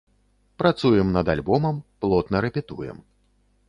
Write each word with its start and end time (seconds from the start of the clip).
Працуем 0.61 1.13
над 1.19 1.31
альбомам, 1.35 1.75
плотна 2.01 2.45
рэпетуем. 2.49 2.97